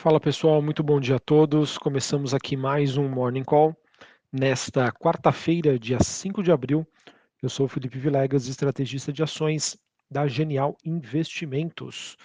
Fala 0.00 0.20
pessoal, 0.20 0.62
muito 0.62 0.80
bom 0.80 1.00
dia 1.00 1.16
a 1.16 1.18
todos. 1.18 1.76
Começamos 1.76 2.32
aqui 2.32 2.56
mais 2.56 2.96
um 2.96 3.08
Morning 3.08 3.42
Call 3.42 3.76
nesta 4.32 4.92
quarta-feira, 4.92 5.76
dia 5.76 5.98
5 6.00 6.40
de 6.40 6.52
abril. 6.52 6.86
Eu 7.42 7.48
sou 7.48 7.66
o 7.66 7.68
Felipe 7.68 7.98
Vilegas, 7.98 8.46
estrategista 8.46 9.12
de 9.12 9.24
ações 9.24 9.76
da 10.08 10.28
Genial 10.28 10.76
Investimentos. 10.84 12.16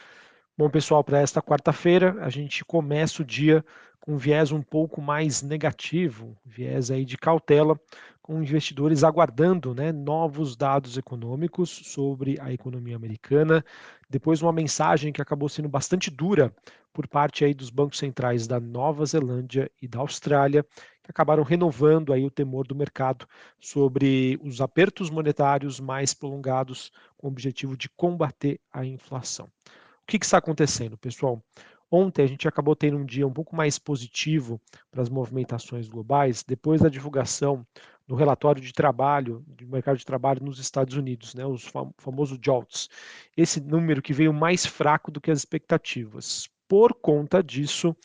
Bom, 0.56 0.70
pessoal, 0.70 1.04
para 1.04 1.20
esta 1.20 1.42
quarta-feira 1.42 2.16
a 2.22 2.30
gente 2.30 2.64
começa 2.64 3.24
o 3.24 3.26
dia 3.26 3.66
com 4.00 4.14
um 4.14 4.18
viés 4.18 4.52
um 4.52 4.62
pouco 4.62 5.02
mais 5.02 5.42
negativo, 5.42 6.38
viés 6.46 6.92
aí 6.92 7.04
de 7.04 7.18
cautela, 7.18 7.80
com 8.22 8.40
investidores 8.40 9.04
aguardando 9.04 9.74
né, 9.74 9.92
novos 9.92 10.56
dados 10.56 10.96
econômicos 10.96 11.70
sobre 11.70 12.38
a 12.40 12.54
economia 12.54 12.96
americana, 12.96 13.66
depois 14.14 14.44
uma 14.44 14.54
mensagem 14.54 15.12
que 15.12 15.24
acabou 15.24 15.50
sendo 15.50 15.68
bastante 15.68 16.12
dura 16.12 16.54
por 16.94 17.08
parte 17.08 17.44
aí 17.44 17.52
dos 17.52 17.72
bancos 17.72 17.98
centrais 17.98 18.46
da 18.46 18.60
Nova 18.60 19.04
Zelândia 19.08 19.72
e 19.82 19.88
da 19.88 19.98
Austrália, 19.98 20.64
que 21.02 21.10
acabaram 21.10 21.42
renovando 21.42 22.14
aí 22.14 22.24
o 22.24 22.30
temor 22.30 22.68
do 22.68 22.76
mercado 22.76 23.28
sobre 23.60 24.40
os 24.44 24.62
apertos 24.62 25.10
monetários 25.10 25.80
mais 25.80 26.14
prolongados 26.14 26.92
com 27.18 27.26
o 27.26 27.32
objetivo 27.32 27.76
de 27.76 27.90
combater 27.90 28.60
a 28.72 28.86
inflação. 28.86 29.48
O 29.48 30.06
que, 30.06 30.20
que 30.20 30.26
está 30.26 30.38
acontecendo, 30.38 30.96
pessoal? 30.96 31.44
Ontem 31.90 32.22
a 32.22 32.28
gente 32.28 32.48
acabou 32.48 32.76
tendo 32.76 32.98
um 32.98 33.06
dia 33.06 33.26
um 33.26 33.34
pouco 33.34 33.56
mais 33.56 33.80
positivo 33.80 34.62
para 34.92 35.02
as 35.02 35.10
movimentações 35.10 35.88
globais, 35.88 36.44
depois 36.44 36.82
da 36.82 36.90
divulgação 36.90 37.66
do 38.08 38.16
relatório 38.16 38.62
de 38.62 38.74
trabalho, 38.74 39.44
do 39.48 39.68
mercado 39.68 39.98
de 39.98 40.06
trabalho 40.06 40.44
nos 40.44 40.60
Estados 40.60 40.96
Unidos, 40.96 41.34
né, 41.34 41.46
os 41.46 41.64
fam 41.64 41.94
famosos 41.98 42.38
JOLTS. 42.44 42.90
Esse 43.36 43.62
número 43.62 44.02
que 44.02 44.14
veio 44.14 44.34
mais 44.34 44.66
fraco 44.66 45.12
do 45.12 45.22
que 45.22 45.32
as 45.32 45.40
expectativas. 45.40 46.50
Por 46.68 46.94
conta 46.94 47.42
disso, 47.42 47.96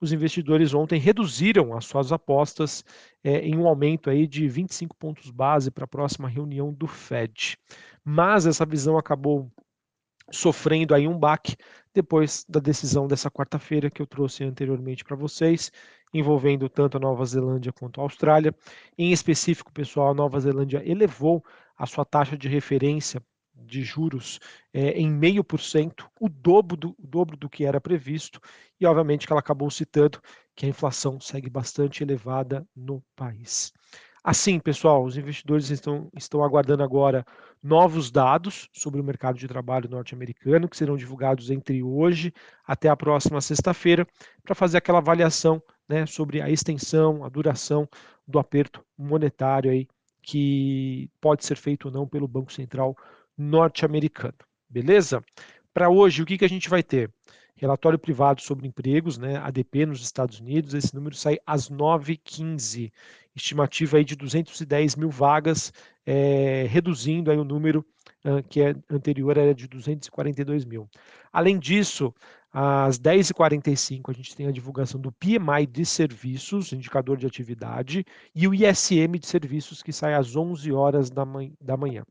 os 0.00 0.12
investidores 0.12 0.74
ontem 0.74 1.00
reduziram 1.00 1.76
as 1.76 1.84
suas 1.86 2.12
apostas 2.12 2.84
é, 3.24 3.40
em 3.40 3.56
um 3.56 3.66
aumento 3.66 4.08
aí 4.08 4.26
de 4.26 4.48
25 4.48 4.96
pontos 4.96 5.30
base 5.30 5.70
para 5.70 5.84
a 5.84 5.88
próxima 5.88 6.28
reunião 6.28 6.72
do 6.72 6.86
Fed. 6.86 7.56
Mas 8.04 8.46
essa 8.46 8.64
visão 8.64 8.96
acabou 8.96 9.50
sofrendo 10.30 10.94
aí 10.94 11.08
um 11.08 11.18
baque 11.18 11.56
depois 11.92 12.44
da 12.48 12.60
decisão 12.60 13.08
dessa 13.08 13.30
quarta-feira 13.30 13.90
que 13.90 14.00
eu 14.00 14.06
trouxe 14.06 14.44
anteriormente 14.44 15.04
para 15.04 15.16
vocês, 15.16 15.72
envolvendo 16.12 16.68
tanto 16.68 16.96
a 16.96 17.00
Nova 17.00 17.24
Zelândia 17.24 17.72
quanto 17.72 18.00
a 18.00 18.04
Austrália. 18.04 18.54
Em 18.96 19.12
específico, 19.12 19.72
pessoal, 19.72 20.10
a 20.10 20.14
Nova 20.14 20.40
Zelândia 20.40 20.82
elevou 20.84 21.44
a 21.76 21.86
sua 21.86 22.04
taxa 22.04 22.36
de 22.36 22.48
referência 22.48 23.22
de 23.54 23.82
juros 23.82 24.38
é, 24.72 24.90
em 24.92 25.10
meio 25.10 25.42
por 25.42 25.60
cento, 25.60 26.08
o 26.20 26.28
dobro 26.28 26.76
do, 26.76 26.90
o 26.98 27.06
dobro 27.06 27.36
do 27.36 27.50
que 27.50 27.64
era 27.64 27.80
previsto, 27.80 28.40
e 28.80 28.86
obviamente 28.86 29.26
que 29.26 29.32
ela 29.32 29.40
acabou 29.40 29.70
citando 29.70 30.20
que 30.54 30.64
a 30.64 30.68
inflação 30.68 31.20
segue 31.20 31.50
bastante 31.50 32.02
elevada 32.02 32.66
no 32.74 33.02
país. 33.16 33.72
Assim, 34.22 34.58
pessoal, 34.58 35.04
os 35.04 35.16
investidores 35.16 35.70
estão, 35.70 36.10
estão 36.14 36.42
aguardando 36.42 36.82
agora 36.82 37.24
novos 37.62 38.10
dados 38.10 38.68
sobre 38.72 39.00
o 39.00 39.04
mercado 39.04 39.38
de 39.38 39.48
trabalho 39.48 39.88
norte-americano, 39.88 40.68
que 40.68 40.76
serão 40.76 40.96
divulgados 40.96 41.50
entre 41.50 41.82
hoje 41.82 42.32
até 42.66 42.88
a 42.88 42.96
próxima 42.96 43.40
sexta-feira, 43.40 44.06
para 44.42 44.54
fazer 44.54 44.78
aquela 44.78 44.98
avaliação 44.98 45.62
né, 45.88 46.06
sobre 46.06 46.40
a 46.40 46.50
extensão, 46.50 47.24
a 47.24 47.28
duração 47.28 47.88
do 48.26 48.38
aperto 48.38 48.84
monetário 48.96 49.70
aí, 49.70 49.88
que 50.22 51.08
pode 51.20 51.44
ser 51.44 51.56
feito 51.56 51.86
ou 51.86 51.90
não 51.90 52.06
pelo 52.06 52.28
Banco 52.28 52.52
Central 52.52 52.96
norte-americano. 53.36 54.34
Beleza? 54.68 55.24
Para 55.72 55.88
hoje, 55.88 56.22
o 56.22 56.26
que, 56.26 56.36
que 56.36 56.44
a 56.44 56.48
gente 56.48 56.68
vai 56.68 56.82
ter? 56.82 57.10
Relatório 57.56 57.98
privado 57.98 58.40
sobre 58.42 58.68
empregos, 58.68 59.18
né, 59.18 59.36
ADP 59.38 59.86
nos 59.86 60.02
Estados 60.02 60.38
Unidos, 60.38 60.74
esse 60.74 60.94
número 60.94 61.16
sai 61.16 61.38
às 61.46 61.70
9h15. 61.70 62.92
Estimativa 63.34 63.96
aí 63.96 64.04
de 64.04 64.16
210 64.16 64.96
mil 64.96 65.10
vagas, 65.10 65.72
é, 66.04 66.66
reduzindo 66.68 67.30
aí 67.30 67.38
o 67.38 67.44
número 67.44 67.84
que 68.48 68.60
é 68.60 68.74
anterior 68.90 69.36
era 69.36 69.54
de 69.54 69.66
242 69.68 70.64
mil. 70.64 70.88
Além 71.32 71.58
disso, 71.58 72.14
às 72.60 72.98
10h45 72.98 74.10
a 74.10 74.12
gente 74.12 74.34
tem 74.34 74.48
a 74.48 74.50
divulgação 74.50 75.00
do 75.00 75.12
PMI 75.12 75.64
de 75.64 75.86
serviços, 75.86 76.72
indicador 76.72 77.16
de 77.16 77.24
atividade, 77.24 78.04
e 78.34 78.48
o 78.48 78.52
ISM 78.52 79.16
de 79.16 79.28
serviços 79.28 79.80
que 79.80 79.92
sai 79.92 80.14
às 80.14 80.34
11 80.34 80.72
horas 80.72 81.08
da 81.08 81.76
manhã. 81.76 82.02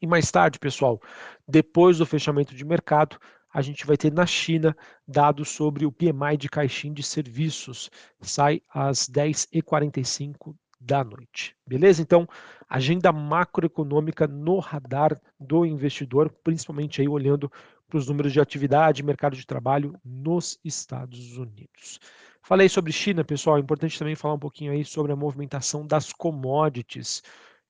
E 0.00 0.06
mais 0.06 0.30
tarde, 0.30 0.58
pessoal, 0.58 0.98
depois 1.46 1.98
do 1.98 2.06
fechamento 2.06 2.54
de 2.54 2.64
mercado, 2.64 3.18
a 3.52 3.60
gente 3.60 3.86
vai 3.86 3.98
ter 3.98 4.10
na 4.10 4.24
China 4.24 4.74
dados 5.06 5.50
sobre 5.50 5.84
o 5.84 5.92
PMI 5.92 6.38
de 6.38 6.48
caixinha 6.48 6.94
de 6.94 7.02
serviços, 7.02 7.90
sai 8.18 8.62
às 8.72 9.10
10h45 9.10 10.54
da 10.80 11.04
noite. 11.04 11.54
Beleza? 11.66 12.00
Então, 12.00 12.26
agenda 12.68 13.12
macroeconômica 13.12 14.26
no 14.26 14.58
radar 14.58 15.20
do 15.38 15.66
investidor, 15.66 16.30
principalmente 16.42 17.00
aí 17.00 17.08
olhando 17.08 17.52
para 17.86 17.98
os 17.98 18.08
números 18.08 18.32
de 18.32 18.40
atividade 18.40 19.02
mercado 19.02 19.36
de 19.36 19.46
trabalho 19.46 19.94
nos 20.04 20.58
Estados 20.64 21.36
Unidos. 21.36 22.00
Falei 22.42 22.68
sobre 22.68 22.92
China, 22.92 23.22
pessoal, 23.22 23.58
é 23.58 23.60
importante 23.60 23.98
também 23.98 24.14
falar 24.14 24.34
um 24.34 24.38
pouquinho 24.38 24.72
aí 24.72 24.84
sobre 24.84 25.12
a 25.12 25.16
movimentação 25.16 25.86
das 25.86 26.12
commodities. 26.12 27.22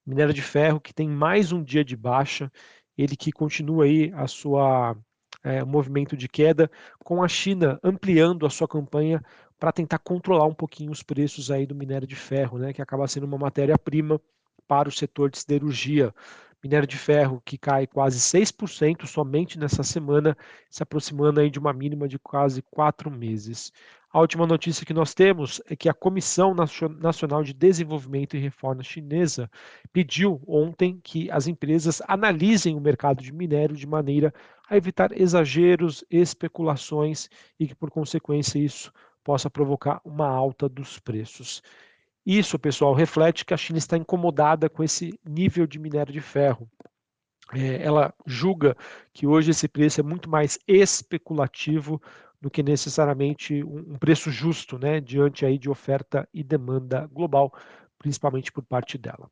Minério 0.07 0.33
de 0.33 0.43
ferro 0.43 0.81
que 0.81 0.95
tem 0.95 1.09
mais 1.09 1.53
um 1.53 1.63
dia 1.63 1.85
de 1.85 1.97
baixa, 1.97 2.51
ele 2.97 3.17
que 3.17 3.33
continua 3.33 3.85
aí 3.85 4.13
a 4.15 4.27
sua 4.27 4.97
é, 5.43 5.65
movimento 5.65 6.17
de 6.17 6.29
queda, 6.29 6.71
com 7.05 7.23
a 7.23 7.29
China 7.29 7.79
ampliando 7.83 8.47
a 8.47 8.51
sua 8.51 8.69
campanha 8.69 9.23
para 9.61 9.71
tentar 9.71 9.99
controlar 9.99 10.47
um 10.47 10.55
pouquinho 10.55 10.91
os 10.91 11.03
preços 11.03 11.51
aí 11.51 11.67
do 11.67 11.75
minério 11.75 12.09
de 12.09 12.17
ferro, 12.17 12.59
né, 12.59 12.73
que 12.73 12.81
acaba 12.81 13.07
sendo 13.07 13.25
uma 13.25 13.37
matéria-prima 13.37 14.19
para 14.67 14.89
o 14.89 14.93
setor 14.93 15.31
de 15.31 15.39
siderurgia. 15.39 16.15
Minério 16.65 16.89
de 16.89 16.97
ferro 16.97 17.43
que 17.45 17.57
cai 17.57 17.87
quase 17.87 18.19
6% 18.19 19.07
somente 19.07 19.59
nessa 19.59 19.83
semana, 19.83 20.37
se 20.71 20.83
aproximando 20.83 21.41
aí 21.41 21.51
de 21.51 21.59
uma 21.59 21.73
mínima 21.73 22.09
de 22.09 22.19
quase 22.19 22.63
quatro 22.71 23.11
meses. 23.11 23.73
A 24.13 24.21
última 24.21 24.47
notícia 24.47 24.85
que 24.85 24.93
nós 24.93 25.15
temos 25.15 25.63
é 25.71 25.77
que 25.77 25.89
a 25.89 25.95
Comissão 25.95 26.55
Nacional 26.99 27.43
de 27.43 27.53
Desenvolvimento 27.55 28.37
e 28.37 28.41
Reforma 28.41 28.83
Chinesa 28.83 29.51
pediu 29.93 30.43
ontem 30.47 31.01
que 31.03 31.31
as 31.31 31.47
empresas 31.47 32.03
analisem 32.09 32.75
o 32.77 32.81
mercado 32.81 33.23
de 33.23 33.33
minério 33.33 33.77
de 33.77 33.87
maneira 33.87 34.35
a 34.69 34.77
evitar 34.77 35.13
exageros, 35.19 36.05
especulações 36.11 37.29
e 37.59 37.69
que, 37.69 37.75
por 37.75 37.91
consequência, 37.91 38.59
isso 38.59 38.93
possa 39.25 39.51
provocar 39.51 40.01
uma 40.05 40.29
alta 40.29 40.69
dos 40.69 40.99
preços. 40.99 41.63
Isso, 42.25 42.59
pessoal, 42.59 42.95
reflete 42.95 43.45
que 43.45 43.55
a 43.55 43.57
China 43.57 43.79
está 43.79 43.97
incomodada 43.97 44.69
com 44.69 44.85
esse 44.85 45.19
nível 45.25 45.67
de 45.67 45.79
minério 45.79 46.13
de 46.13 46.21
ferro. 46.21 46.69
É, 47.53 47.83
ela 47.83 48.15
julga 48.27 48.77
que 49.13 49.27
hoje 49.27 49.51
esse 49.51 49.67
preço 49.67 50.01
é 50.01 50.05
muito 50.05 50.29
mais 50.29 50.59
especulativo 50.69 52.01
do 52.41 52.51
que 52.51 52.63
necessariamente 52.63 53.63
um 53.65 53.99
preço 53.99 54.31
justo, 54.31 54.79
né, 54.79 55.01
diante 55.01 55.45
aí 55.45 55.59
de 55.59 55.69
oferta 55.69 56.29
e 56.33 56.43
demanda 56.43 57.07
global, 57.13 57.53
principalmente 57.99 58.51
por 58.51 58.65
parte 58.65 58.97
dela. 58.97 59.31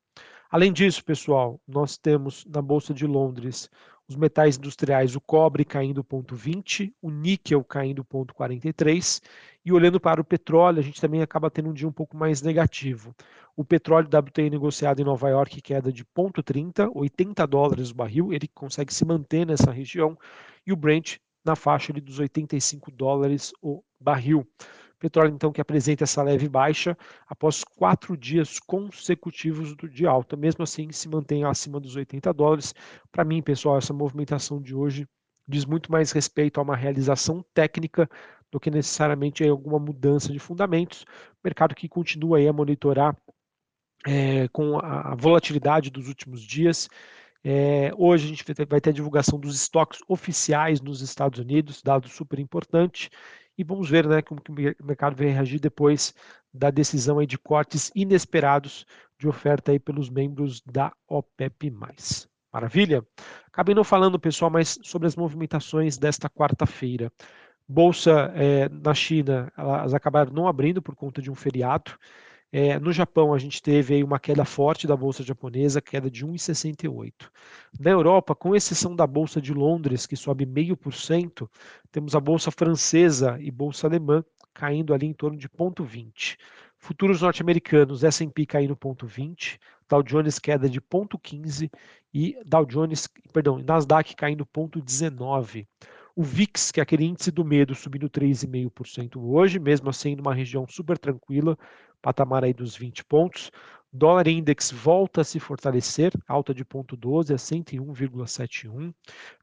Além 0.51 0.73
disso, 0.73 1.05
pessoal, 1.05 1.61
nós 1.67 1.97
temos 1.97 2.45
na 2.47 2.61
Bolsa 2.61 2.93
de 2.93 3.07
Londres 3.07 3.71
os 4.09 4.17
metais 4.17 4.57
industriais, 4.57 5.15
o 5.15 5.21
cobre 5.21 5.65
caindo 5.65 6.03
0,20, 6.03 6.93
o 7.03 7.11
níquel 7.11 7.63
caindo 7.63 8.03
0,43, 8.03 9.23
e 9.65 9.73
olhando 9.73 10.01
para 10.01 10.21
o 10.21 10.25
petróleo, 10.25 10.79
a 10.79 10.83
gente 10.83 11.01
também 11.01 11.21
acaba 11.21 11.51
tendo 11.51 11.69
um 11.69 11.75
dia 11.75 11.87
um 11.87 11.93
pouco 11.93 12.17
mais 12.17 12.41
negativo. 12.41 13.15
O 13.55 13.65
petróleo 13.65 14.09
WTI 14.09 14.49
negociado 14.49 15.01
em 15.01 15.05
Nova 15.05 15.29
York 15.29 15.61
queda 15.61 15.93
de 15.93 16.05
0,30, 16.05 16.91
80 16.95 17.47
dólares 17.47 17.91
o 17.91 17.95
barril, 17.95 18.33
ele 18.33 18.49
consegue 18.49 18.95
se 18.95 19.05
manter 19.05 19.47
nessa 19.47 19.71
região, 19.71 20.19
e 20.67 20.73
o 20.73 20.77
Brent 20.77 21.19
na 21.45 21.55
faixa 21.55 21.93
ali 21.93 22.01
dos 22.01 22.19
85 22.19 22.91
dólares 22.91 23.53
o 23.61 23.83
barril. 24.01 24.47
Petróleo, 24.99 25.33
então, 25.35 25.53
que 25.53 25.61
apresenta 25.61 26.05
essa 26.05 26.23
leve 26.23 26.49
baixa 26.49 26.97
após 27.27 27.63
quatro 27.63 28.17
dias 28.17 28.59
consecutivos 28.59 29.75
de 29.77 30.07
alta. 30.07 30.37
Mesmo 30.37 30.65
assim, 30.65 30.91
se 30.91 31.09
mantém 31.09 31.45
acima 31.45 31.79
dos 31.79 31.97
80 31.97 32.33
dólares. 32.33 32.75
Para 33.13 33.25
mim, 33.25 33.43
pessoal, 33.43 33.79
essa 33.79 33.93
movimentação 33.93 34.61
de 34.61 34.75
hoje 34.75 35.07
diz 35.47 35.65
muito 35.65 35.91
mais 35.91 36.13
respeito 36.13 36.59
a 36.59 36.63
uma 36.63 36.77
realização 36.77 37.45
técnica 37.55 38.09
do 38.51 38.59
que 38.59 38.71
necessariamente 38.71 39.45
a 39.45 39.51
alguma 39.51 39.79
mudança 39.79 40.33
de 40.33 40.39
fundamentos. 40.39 41.05
Mercado 41.45 41.75
que 41.75 41.89
continua 41.89 42.39
a 42.39 42.53
monitorar 42.53 43.17
é, 44.07 44.49
com 44.49 44.79
a 44.79 45.15
volatilidade 45.15 45.91
dos 45.91 46.09
últimos 46.09 46.43
dias 46.43 46.89
é, 47.45 47.93
hoje 47.97 48.27
a 48.27 48.29
gente 48.29 48.45
vai 48.69 48.81
ter 48.81 48.91
a 48.91 48.93
divulgação 48.93 49.39
dos 49.39 49.55
estoques 49.55 50.01
oficiais 50.09 50.81
nos 50.81 51.01
Estados 51.01 51.39
Unidos, 51.39 51.83
dado 51.83 52.09
super 52.09 52.39
importante, 52.39 53.11
e 53.59 53.65
vamos 53.65 53.91
ver 53.91 54.07
né, 54.07 54.23
como 54.23 54.41
que 54.41 54.53
o 54.53 54.87
mercado 54.87 55.17
vai 55.17 55.27
reagir 55.27 55.59
depois 55.59 56.15
da 56.55 56.71
decisão 56.71 57.19
aí 57.19 57.27
de 57.27 57.37
cortes 57.37 57.91
inesperados 57.95 58.87
de 59.19 59.27
oferta 59.27 59.73
aí 59.73 59.81
pelos 59.81 60.09
membros 60.09 60.63
da 60.63 60.93
OPEP+. 61.09 61.75
Maravilha? 62.53 63.05
Acabei 63.49 63.75
não 63.75 63.85
falando, 63.85 64.19
pessoal, 64.19 64.51
mas 64.51 64.79
sobre 64.83 65.09
as 65.09 65.17
movimentações 65.17 65.99
desta 65.99 66.31
quarta-feira. 66.31 67.13
Bolsa 67.69 68.33
é, 68.35 68.69
na 68.69 68.95
China, 68.95 69.53
elas 69.59 69.93
acabaram 69.93 70.33
não 70.33 70.47
abrindo 70.47 70.81
por 70.81 70.95
conta 70.95 71.21
de 71.21 71.31
um 71.31 71.35
feriado. 71.35 71.99
É, 72.51 72.79
no 72.79 72.93
Japão, 72.93 73.35
a 73.35 73.39
gente 73.39 73.61
teve 73.61 73.95
aí 73.95 74.03
uma 74.03 74.19
queda 74.19 74.45
forte 74.45 74.87
da 74.87 74.97
bolsa 74.97 75.23
japonesa, 75.23 75.83
queda 75.83 76.11
de 76.11 76.25
1,68. 76.27 77.13
Na 77.79 77.91
Europa, 77.91 78.35
com 78.35 78.57
exceção 78.57 78.97
da 78.97 79.07
bolsa 79.07 79.41
de 79.41 79.53
Londres, 79.53 80.07
que 80.07 80.17
sobe 80.17 80.47
0,5%, 80.47 81.49
temos 81.93 82.15
a 82.15 82.21
bolsa 82.21 82.51
francesa 82.51 83.39
e 83.41 83.51
bolsa 83.51 83.87
alemã 83.87 84.25
caindo 84.55 84.95
ali 84.95 85.07
em 85.07 85.13
torno 85.13 85.37
de 85.37 85.49
0,20. 85.49 86.39
Futuros 86.79 87.21
norte-americanos, 87.21 88.03
S&P 88.03 88.47
caindo 88.47 88.75
0,20, 88.77 89.59
Dow 89.89 90.03
Jones 90.03 90.39
queda 90.39 90.69
de 90.69 90.81
0,15 90.81 91.71
e 92.15 92.39
Dow 92.47 92.65
Jones, 92.65 93.09
perdão, 93.33 93.59
Nasdaq 93.59 94.15
caindo 94.17 94.47
0,19. 94.47 95.67
O 96.15 96.23
VIX, 96.23 96.73
que 96.73 96.81
é 96.81 96.83
aquele 96.83 97.05
índice 97.05 97.31
do 97.31 97.45
medo, 97.45 97.75
subindo 97.77 98.11
3,5% 98.11 99.17
hoje, 99.23 99.59
mesmo 99.59 99.89
assim 99.89 100.17
numa 100.17 100.35
região 100.35 100.67
super 100.67 100.99
tranquila, 100.99 101.57
patamar 102.03 102.45
aí 102.45 102.53
dos 102.53 102.77
20 102.77 103.05
pontos. 103.05 103.51
Dólar 103.93 104.29
index 104.29 104.71
volta 104.71 105.23
a 105.23 105.25
se 105.25 105.41
fortalecer, 105.41 106.13
alta 106.27 106.53
de 106.53 106.63
0,12 106.65 107.33
a 107.33 107.37
101,71. 107.37 108.95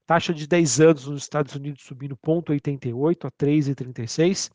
Taxa 0.06 0.34
de 0.34 0.46
10 0.48 0.81
anos 0.81 1.07
nos 1.07 1.24
Estados 1.24 1.56
Unidos 1.56 1.84
subindo 1.84 2.16
0,88 2.18 3.25
a 3.25 3.31
3,36, 3.31 4.52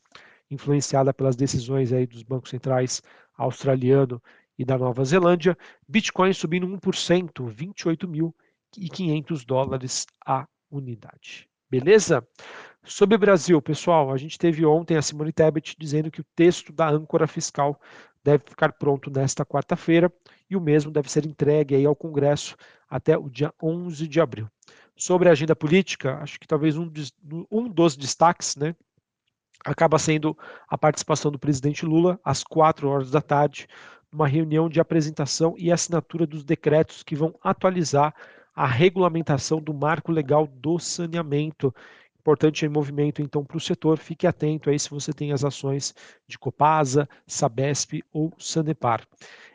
influenciada 0.49 1.13
pelas 1.13 1.35
decisões 1.35 1.91
aí 1.91 2.07
dos 2.07 2.23
bancos 2.23 2.49
centrais 2.49 3.01
australiano 3.35 4.21
e 4.57 4.63
da 4.63 4.77
Nova 4.77 5.03
Zelândia. 5.03 5.57
Bitcoin 5.87 6.33
subindo 6.33 6.67
1%, 6.67 8.33
28.500 8.73 9.45
dólares 9.45 10.05
a 10.25 10.47
unidade. 10.69 11.49
Beleza? 11.69 12.25
Sobre 12.83 13.15
o 13.15 13.19
Brasil, 13.19 13.61
pessoal, 13.61 14.11
a 14.11 14.17
gente 14.17 14.39
teve 14.39 14.65
ontem 14.65 14.97
a 14.97 15.01
Simone 15.01 15.31
Tebet 15.31 15.75
dizendo 15.77 16.09
que 16.09 16.21
o 16.21 16.25
texto 16.35 16.73
da 16.73 16.89
âncora 16.89 17.27
fiscal 17.27 17.79
deve 18.23 18.43
ficar 18.49 18.73
pronto 18.73 19.11
nesta 19.11 19.45
quarta-feira 19.45 20.11
e 20.49 20.55
o 20.55 20.61
mesmo 20.61 20.91
deve 20.91 21.09
ser 21.09 21.25
entregue 21.25 21.75
aí 21.75 21.85
ao 21.85 21.95
Congresso 21.95 22.55
até 22.89 23.15
o 23.17 23.29
dia 23.29 23.53
11 23.61 24.07
de 24.07 24.19
abril. 24.19 24.49
Sobre 24.95 25.29
a 25.29 25.31
agenda 25.31 25.55
política, 25.55 26.17
acho 26.17 26.39
que 26.39 26.47
talvez 26.47 26.75
um, 26.75 26.91
um 27.51 27.69
dos 27.69 27.95
destaques, 27.95 28.55
né, 28.55 28.75
acaba 29.63 29.99
sendo 29.99 30.35
a 30.67 30.77
participação 30.77 31.31
do 31.31 31.39
presidente 31.39 31.85
Lula 31.85 32.19
às 32.23 32.43
quatro 32.43 32.89
horas 32.89 33.11
da 33.11 33.21
tarde, 33.21 33.67
numa 34.11 34.27
reunião 34.27 34.67
de 34.67 34.79
apresentação 34.79 35.53
e 35.57 35.71
assinatura 35.71 36.25
dos 36.25 36.43
decretos 36.43 37.03
que 37.03 37.15
vão 37.15 37.33
atualizar 37.43 38.13
a 38.53 38.65
regulamentação 38.65 39.61
do 39.61 39.73
marco 39.73 40.11
legal 40.11 40.45
do 40.47 40.77
saneamento. 40.79 41.73
Importante 42.21 42.67
em 42.67 42.69
movimento, 42.69 43.19
então, 43.19 43.43
para 43.43 43.57
o 43.57 43.59
setor. 43.59 43.97
Fique 43.97 44.27
atento 44.27 44.69
aí 44.69 44.77
se 44.77 44.91
você 44.91 45.11
tem 45.11 45.31
as 45.31 45.43
ações 45.43 45.95
de 46.27 46.37
Copasa, 46.37 47.09
Sabesp 47.25 48.03
ou 48.13 48.31
Sanepar. 48.37 49.03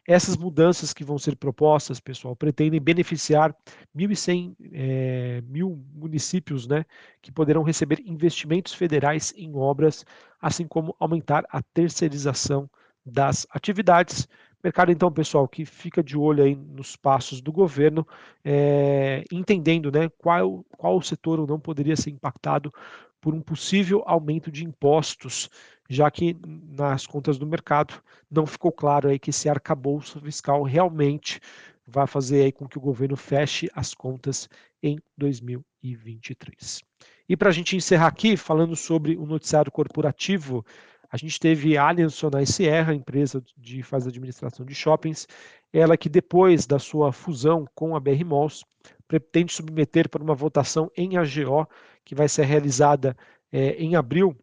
Essas 0.04 0.36
mudanças 0.36 0.92
que 0.92 1.04
vão 1.04 1.16
ser 1.16 1.36
propostas, 1.36 2.00
pessoal, 2.00 2.34
pretendem 2.34 2.80
beneficiar 2.80 3.54
1.100 3.96 4.56
é, 4.72 5.40
mil 5.46 5.80
municípios 5.94 6.66
né, 6.66 6.84
que 7.22 7.30
poderão 7.30 7.62
receber 7.62 8.02
investimentos 8.04 8.74
federais 8.74 9.32
em 9.36 9.54
obras, 9.54 10.04
assim 10.40 10.66
como 10.66 10.96
aumentar 10.98 11.44
a 11.48 11.62
terceirização 11.62 12.68
das 13.04 13.46
atividades, 13.50 14.26
Mercado, 14.66 14.90
então, 14.90 15.12
pessoal, 15.12 15.46
que 15.46 15.64
fica 15.64 16.02
de 16.02 16.18
olho 16.18 16.42
aí 16.42 16.56
nos 16.56 16.96
passos 16.96 17.40
do 17.40 17.52
governo, 17.52 18.04
é, 18.44 19.22
entendendo 19.30 19.92
né, 19.92 20.08
qual, 20.18 20.64
qual 20.76 21.00
setor 21.00 21.46
não 21.46 21.60
poderia 21.60 21.94
ser 21.94 22.10
impactado 22.10 22.74
por 23.20 23.32
um 23.32 23.40
possível 23.40 24.02
aumento 24.04 24.50
de 24.50 24.64
impostos, 24.64 25.48
já 25.88 26.10
que 26.10 26.36
nas 26.44 27.06
contas 27.06 27.38
do 27.38 27.46
mercado 27.46 27.94
não 28.28 28.44
ficou 28.44 28.72
claro 28.72 29.08
aí 29.08 29.20
que 29.20 29.30
esse 29.30 29.48
arcabouço 29.48 30.20
fiscal 30.20 30.64
realmente 30.64 31.40
vai 31.86 32.08
fazer 32.08 32.42
aí 32.42 32.50
com 32.50 32.66
que 32.66 32.76
o 32.76 32.80
governo 32.80 33.16
feche 33.16 33.70
as 33.72 33.94
contas 33.94 34.48
em 34.82 34.98
2023. 35.16 36.82
E 37.28 37.36
para 37.36 37.50
a 37.50 37.52
gente 37.52 37.76
encerrar 37.76 38.08
aqui, 38.08 38.36
falando 38.36 38.74
sobre 38.74 39.16
o 39.16 39.26
noticiário 39.26 39.70
corporativo, 39.70 40.66
a 41.10 41.16
gente 41.16 41.38
teve 41.38 41.76
a 41.76 41.88
Allianz 41.88 42.14
Sonai 42.14 42.46
Sierra, 42.46 42.94
empresa 42.94 43.42
de 43.56 43.82
faz 43.82 44.06
administração 44.06 44.64
de 44.64 44.74
shoppings, 44.74 45.26
ela 45.72 45.96
que 45.96 46.08
depois 46.08 46.66
da 46.66 46.78
sua 46.78 47.12
fusão 47.12 47.66
com 47.74 47.94
a 47.94 48.00
BR 48.00 48.24
Malls, 48.24 48.64
pretende 49.06 49.52
submeter 49.52 50.08
para 50.08 50.22
uma 50.22 50.34
votação 50.34 50.90
em 50.96 51.16
AGO, 51.16 51.68
que 52.04 52.14
vai 52.14 52.28
ser 52.28 52.44
realizada 52.44 53.16
é, 53.52 53.70
em 53.74 53.94
abril, 53.94 54.36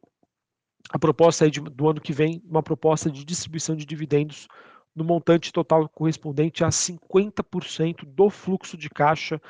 a 0.89 0.99
proposta 0.99 1.49
de, 1.49 1.59
do 1.59 1.89
ano 1.89 2.01
que 2.01 2.13
vem, 2.13 2.41
uma 2.45 2.61
proposta 2.61 3.09
de 3.09 3.25
distribuição 3.25 3.75
de 3.75 3.85
dividendos 3.85 4.47
no 4.95 5.03
montante 5.03 5.51
total 5.51 5.89
correspondente 5.89 6.63
a 6.63 6.69
50% 6.69 8.05
do 8.05 8.29
fluxo 8.29 8.77
de 8.77 8.89
caixa 8.89 9.41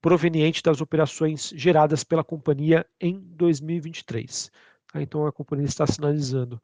proveniente 0.00 0.62
das 0.62 0.80
operações 0.80 1.52
geradas 1.56 2.04
pela 2.04 2.24
companhia 2.24 2.86
em 3.00 3.18
2023. 3.18 4.50
Então 4.94 5.26
a 5.26 5.32
companhia 5.32 5.66
está 5.66 5.86
sinalizando. 5.86 6.60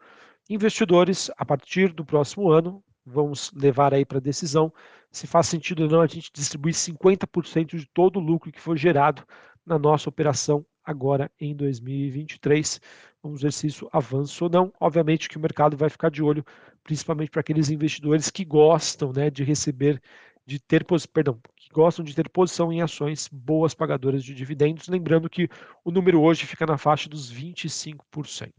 Investidores, 0.50 1.30
a 1.36 1.44
partir 1.44 1.92
do 1.92 2.04
próximo 2.04 2.50
ano, 2.50 2.82
vamos 3.04 3.50
levar 3.54 3.94
aí 3.94 4.04
para 4.04 4.20
decisão 4.20 4.72
se 5.10 5.26
faz 5.26 5.46
sentido 5.46 5.84
ou 5.84 5.90
não 5.90 6.00
a 6.00 6.06
gente 6.06 6.30
distribuir 6.32 6.74
50% 6.74 7.76
de 7.76 7.86
todo 7.86 8.18
o 8.18 8.22
lucro 8.22 8.52
que 8.52 8.60
foi 8.60 8.76
gerado 8.76 9.24
na 9.64 9.78
nossa 9.78 10.08
operação 10.08 10.64
agora 10.84 11.30
em 11.40 11.54
2023. 11.54 12.80
Vamos 13.22 13.42
ver 13.42 13.52
se 13.52 13.66
isso 13.66 13.88
avança 13.92 14.44
ou 14.44 14.50
não. 14.50 14.72
Obviamente 14.80 15.28
que 15.28 15.36
o 15.36 15.40
mercado 15.40 15.76
vai 15.76 15.88
ficar 15.88 16.10
de 16.10 16.22
olho, 16.22 16.44
principalmente 16.82 17.30
para 17.30 17.40
aqueles 17.40 17.68
investidores 17.70 18.30
que 18.30 18.44
gostam 18.44 19.12
né, 19.12 19.30
de 19.30 19.44
receber, 19.44 20.00
de 20.46 20.58
ter, 20.58 20.84
perdão, 21.12 21.38
gostam 21.72 22.04
de 22.04 22.14
ter 22.14 22.28
posição 22.28 22.72
em 22.72 22.80
ações 22.80 23.28
boas 23.32 23.74
pagadoras 23.74 24.24
de 24.24 24.34
dividendos. 24.34 24.88
Lembrando 24.88 25.28
que 25.28 25.48
o 25.84 25.90
número 25.90 26.20
hoje 26.20 26.46
fica 26.46 26.66
na 26.66 26.78
faixa 26.78 27.08
dos 27.08 27.32
25%. 27.32 28.52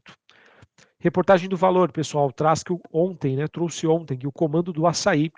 Reportagem 1.00 1.47
do 1.47 1.56
valor, 1.56 1.91
pessoal, 1.91 2.31
traz 2.31 2.61
que 2.61 2.73
ontem, 2.91 3.38
né, 3.38 3.47
trouxe 3.47 3.88
ontem 3.88 4.17
que 4.17 4.27
o 4.27 4.31
comando 4.33 4.73
do 4.73 4.85
açaí 4.85 5.31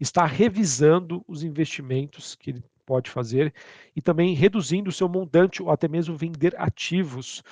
está 0.00 0.24
revisando 0.24 1.22
os 1.28 1.42
investimentos 1.42 2.34
que 2.34 2.50
ele 2.50 2.64
pode 2.86 3.10
fazer 3.10 3.52
e 3.94 4.00
também 4.00 4.34
reduzindo 4.34 4.88
o 4.88 4.92
seu 4.92 5.08
montante 5.08 5.62
ou 5.62 5.70
até 5.70 5.86
mesmo 5.86 6.16
vender 6.16 6.54
ativos. 6.58 7.42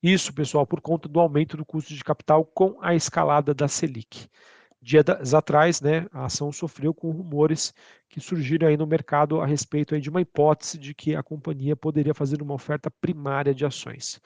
Isso, 0.00 0.32
pessoal, 0.32 0.64
por 0.64 0.80
conta 0.80 1.08
do 1.08 1.18
aumento 1.18 1.56
do 1.56 1.64
custo 1.64 1.92
de 1.92 2.04
capital 2.04 2.44
com 2.44 2.78
a 2.80 2.94
escalada 2.94 3.52
da 3.52 3.66
Selic. 3.66 4.28
Dias 4.80 5.34
atrás, 5.34 5.80
né, 5.80 6.06
a 6.12 6.26
ação 6.26 6.52
sofreu 6.52 6.94
com 6.94 7.10
rumores 7.10 7.74
que 8.08 8.20
surgiram 8.20 8.68
aí 8.68 8.76
no 8.76 8.86
mercado 8.86 9.40
a 9.40 9.46
respeito 9.46 9.94
aí 9.94 10.00
de 10.00 10.08
uma 10.08 10.20
hipótese 10.20 10.78
de 10.78 10.94
que 10.94 11.16
a 11.16 11.22
companhia 11.22 11.74
poderia 11.74 12.14
fazer 12.14 12.40
uma 12.40 12.54
oferta 12.54 12.90
primária 12.90 13.54
de 13.54 13.66
ações. 13.66 14.20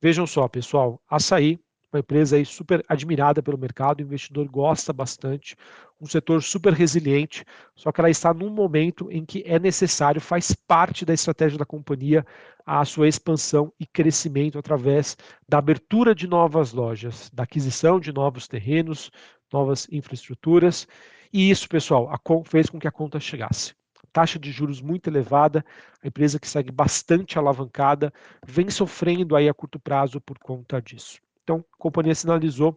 Vejam 0.00 0.26
só, 0.26 0.48
pessoal, 0.48 1.00
açaí 1.08 1.60
uma 1.92 2.00
empresa 2.00 2.36
aí 2.36 2.44
super 2.44 2.84
admirada 2.86 3.42
pelo 3.42 3.56
mercado, 3.56 4.00
o 4.00 4.02
investidor 4.02 4.46
gosta 4.48 4.92
bastante, 4.92 5.56
um 6.00 6.06
setor 6.06 6.42
super 6.42 6.72
resiliente, 6.72 7.44
só 7.74 7.90
que 7.90 8.00
ela 8.00 8.10
está 8.10 8.32
num 8.32 8.50
momento 8.50 9.10
em 9.10 9.24
que 9.24 9.42
é 9.46 9.58
necessário, 9.58 10.20
faz 10.20 10.54
parte 10.54 11.04
da 11.04 11.14
estratégia 11.14 11.58
da 11.58 11.64
companhia 11.64 12.26
a 12.64 12.84
sua 12.84 13.08
expansão 13.08 13.72
e 13.80 13.86
crescimento 13.86 14.58
através 14.58 15.16
da 15.48 15.58
abertura 15.58 16.14
de 16.14 16.26
novas 16.28 16.72
lojas, 16.72 17.30
da 17.32 17.44
aquisição 17.44 17.98
de 17.98 18.12
novos 18.12 18.46
terrenos, 18.46 19.10
novas 19.52 19.86
infraestruturas, 19.90 20.86
e 21.32 21.50
isso, 21.50 21.68
pessoal, 21.68 22.10
fez 22.44 22.70
com 22.70 22.78
que 22.78 22.88
a 22.88 22.92
conta 22.92 23.20
chegasse 23.20 23.74
taxa 24.12 24.38
de 24.38 24.50
juros 24.50 24.80
muito 24.80 25.08
elevada, 25.08 25.64
a 26.02 26.08
empresa 26.08 26.38
que 26.38 26.48
segue 26.48 26.70
bastante 26.70 27.38
alavancada, 27.38 28.12
vem 28.44 28.70
sofrendo 28.70 29.36
aí 29.36 29.48
a 29.48 29.54
curto 29.54 29.78
prazo 29.78 30.20
por 30.20 30.38
conta 30.38 30.80
disso. 30.80 31.20
Então, 31.42 31.64
a 31.72 31.76
companhia 31.76 32.14
sinalizou 32.14 32.72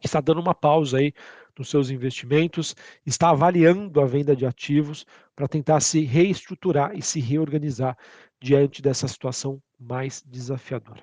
que 0.00 0.06
está 0.06 0.20
dando 0.20 0.40
uma 0.40 0.54
pausa 0.54 0.98
aí 0.98 1.12
nos 1.58 1.68
seus 1.68 1.90
investimentos, 1.90 2.74
está 3.04 3.30
avaliando 3.30 4.00
a 4.00 4.06
venda 4.06 4.34
de 4.34 4.46
ativos 4.46 5.06
para 5.36 5.46
tentar 5.46 5.80
se 5.80 6.02
reestruturar 6.04 6.96
e 6.96 7.02
se 7.02 7.20
reorganizar 7.20 7.96
diante 8.42 8.82
dessa 8.82 9.06
situação 9.06 9.62
mais 9.78 10.22
desafiadora. 10.26 11.02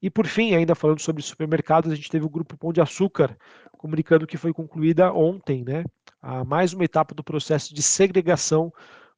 E 0.00 0.08
por 0.08 0.26
fim, 0.26 0.54
ainda 0.54 0.74
falando 0.74 1.00
sobre 1.00 1.22
supermercados, 1.22 1.90
a 1.90 1.94
gente 1.94 2.10
teve 2.10 2.24
o 2.24 2.30
grupo 2.30 2.56
Pão 2.56 2.72
de 2.72 2.80
Açúcar 2.80 3.36
comunicando 3.76 4.26
que 4.26 4.36
foi 4.36 4.52
concluída 4.52 5.12
ontem, 5.12 5.64
né, 5.64 5.84
a 6.22 6.44
mais 6.44 6.72
uma 6.72 6.84
etapa 6.84 7.14
do 7.14 7.24
processo 7.24 7.74
de 7.74 7.82
segregação 7.82 8.72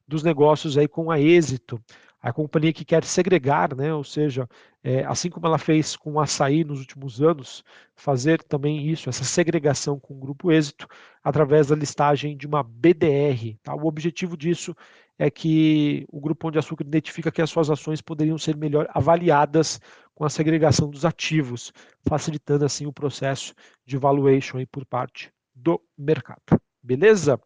dos 0.07 0.23
negócios 0.23 0.77
aí 0.77 0.87
com 0.87 1.11
a 1.11 1.19
êxito 1.19 1.81
a 2.21 2.33
companhia 2.33 2.73
que 2.73 2.83
quer 2.83 3.03
segregar, 3.05 3.73
né, 3.75 3.93
ou 3.93 4.03
seja, 4.03 4.47
é, 4.83 5.05
assim 5.05 5.29
como 5.29 5.47
ela 5.47 5.57
fez 5.57 5.95
com 5.95 6.13
o 6.13 6.19
açaí 6.19 6.63
nos 6.63 6.79
últimos 6.79 7.21
anos, 7.21 7.63
fazer 7.95 8.43
também 8.43 8.87
isso, 8.87 9.09
essa 9.09 9.23
segregação 9.23 9.99
com 9.99 10.15
o 10.15 10.19
Grupo 10.19 10.51
Êxito, 10.51 10.87
através 11.23 11.67
da 11.67 11.75
listagem 11.75 12.35
de 12.35 12.45
uma 12.45 12.61
BDR. 12.61 13.57
Tá? 13.63 13.73
O 13.73 13.87
objetivo 13.87 14.35
disso 14.35 14.75
é 15.19 15.29
que 15.29 16.05
o 16.09 16.21
Grupo 16.21 16.39
Pão 16.39 16.51
de 16.51 16.57
Açúcar 16.57 16.85
identifica 16.85 17.29
que 17.29 17.41
as 17.41 17.49
suas 17.49 17.69
ações 17.69 18.01
poderiam 18.01 18.37
ser 18.37 18.55
melhor 18.55 18.89
avaliadas 18.93 19.81
com 20.15 20.23
a 20.23 20.29
segregação 20.29 20.89
dos 20.89 21.03
ativos, 21.03 21.73
facilitando 22.07 22.63
assim 22.63 22.85
o 22.85 22.93
processo 22.93 23.53
de 23.85 23.97
valuation 23.97 24.65
por 24.71 24.85
parte 24.85 25.29
do 25.53 25.81
mercado. 25.97 26.41
Beleza? 26.81 27.37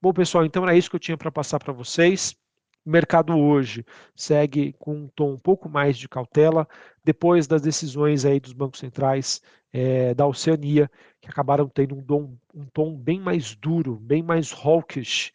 Bom, 0.00 0.12
pessoal, 0.12 0.44
então 0.44 0.62
era 0.62 0.76
isso 0.76 0.88
que 0.88 0.94
eu 0.94 1.00
tinha 1.00 1.16
para 1.16 1.32
passar 1.32 1.58
para 1.58 1.72
vocês. 1.72 2.36
O 2.84 2.90
mercado 2.90 3.36
hoje 3.36 3.84
segue 4.14 4.72
com 4.78 4.94
um 4.94 5.08
tom 5.08 5.32
um 5.32 5.38
pouco 5.38 5.68
mais 5.68 5.98
de 5.98 6.08
cautela, 6.08 6.68
depois 7.04 7.48
das 7.48 7.60
decisões 7.60 8.24
aí 8.24 8.38
dos 8.38 8.52
bancos 8.52 8.78
centrais 8.78 9.42
é, 9.72 10.14
da 10.14 10.24
Oceania, 10.28 10.88
que 11.20 11.28
acabaram 11.28 11.68
tendo 11.68 11.96
um, 11.96 12.38
um 12.54 12.66
tom 12.66 12.96
bem 12.96 13.18
mais 13.18 13.56
duro, 13.56 13.96
bem 13.96 14.22
mais 14.22 14.52
hawkish, 14.52 15.32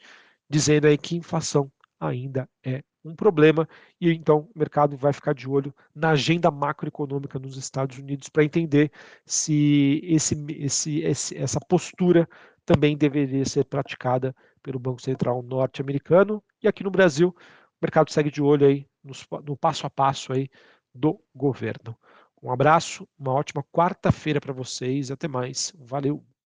dizendo 0.50 0.88
aí 0.88 0.98
que 0.98 1.18
inflação 1.18 1.70
ainda 2.02 2.50
é 2.66 2.84
um 3.06 3.16
problema 3.16 3.68
e 4.00 4.12
então 4.12 4.50
o 4.54 4.60
mercado 4.60 4.98
vai 4.98 5.14
ficar 5.14 5.34
de 5.34 5.48
olho 5.48 5.74
na 5.96 6.12
agenda 6.12 6.52
macroeconômica 6.52 7.40
nos 7.40 7.58
Estados 7.58 7.98
Unidos 7.98 8.28
para 8.30 8.44
entender 8.44 8.92
se 9.26 10.02
esse, 10.04 10.36
esse, 10.50 11.00
esse, 11.00 11.38
essa 11.38 11.60
postura 11.60 12.28
também 12.66 12.98
deveria 12.98 13.46
ser 13.46 13.66
praticada 13.66 14.36
pelo 14.62 14.80
Banco 14.80 15.02
Central 15.02 15.42
norte-americano 15.44 16.44
e 16.62 16.68
aqui 16.68 16.84
no 16.84 16.92
Brasil 16.92 17.30
o 17.30 17.36
mercado 17.82 18.12
segue 18.12 18.32
de 18.32 18.42
olho 18.42 18.68
aí 18.68 18.88
no, 19.04 19.14
no 19.44 19.58
passo 19.58 19.86
a 19.86 19.90
passo 19.90 20.34
aí 20.34 20.50
do 20.94 21.20
governo. 21.34 21.98
Um 22.42 22.52
abraço, 22.52 23.08
uma 23.18 23.34
ótima 23.34 23.64
quarta-feira 23.72 24.42
para 24.42 24.54
vocês, 24.54 25.12
até 25.12 25.28
mais, 25.28 25.72
valeu! 25.78 26.31